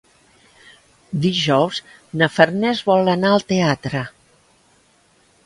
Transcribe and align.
Dijous 1.25 1.81
na 2.21 2.31
Farners 2.39 2.83
vol 2.89 3.13
anar 3.15 3.35
al 3.37 3.47
teatre. 3.53 4.03